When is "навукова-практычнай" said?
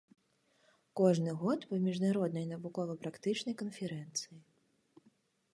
2.53-3.55